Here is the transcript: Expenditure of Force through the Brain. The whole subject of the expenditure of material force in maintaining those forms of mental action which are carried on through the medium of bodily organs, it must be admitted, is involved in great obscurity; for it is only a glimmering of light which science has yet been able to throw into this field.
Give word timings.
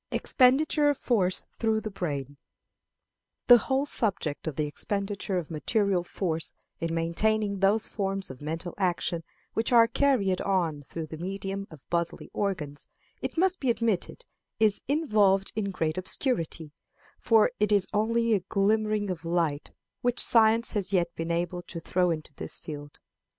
Expenditure 0.09 0.89
of 0.89 0.97
Force 0.97 1.43
through 1.59 1.79
the 1.79 1.91
Brain. 1.91 2.37
The 3.45 3.59
whole 3.59 3.85
subject 3.85 4.47
of 4.47 4.55
the 4.55 4.65
expenditure 4.65 5.37
of 5.37 5.51
material 5.51 6.03
force 6.03 6.53
in 6.79 6.95
maintaining 6.95 7.59
those 7.59 7.87
forms 7.87 8.31
of 8.31 8.41
mental 8.41 8.73
action 8.79 9.23
which 9.53 9.71
are 9.71 9.85
carried 9.85 10.41
on 10.41 10.81
through 10.81 11.05
the 11.05 11.19
medium 11.19 11.67
of 11.69 11.87
bodily 11.91 12.31
organs, 12.33 12.87
it 13.21 13.37
must 13.37 13.59
be 13.59 13.69
admitted, 13.69 14.25
is 14.59 14.81
involved 14.87 15.51
in 15.55 15.69
great 15.69 15.99
obscurity; 15.99 16.71
for 17.19 17.51
it 17.59 17.71
is 17.71 17.87
only 17.93 18.33
a 18.33 18.39
glimmering 18.39 19.11
of 19.11 19.23
light 19.23 19.71
which 20.01 20.19
science 20.19 20.71
has 20.71 20.91
yet 20.91 21.13
been 21.15 21.29
able 21.29 21.61
to 21.61 21.79
throw 21.79 22.09
into 22.09 22.33
this 22.37 22.57
field. 22.57 22.97